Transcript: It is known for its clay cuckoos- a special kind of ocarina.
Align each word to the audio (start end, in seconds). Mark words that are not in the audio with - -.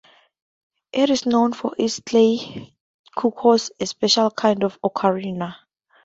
It 0.91 1.11
is 1.11 1.27
known 1.27 1.53
for 1.53 1.75
its 1.77 1.99
clay 1.99 2.73
cuckoos- 3.15 3.69
a 3.79 3.85
special 3.85 4.31
kind 4.31 4.63
of 4.63 4.81
ocarina. 4.81 5.57